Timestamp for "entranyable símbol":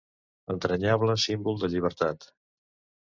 0.53-1.61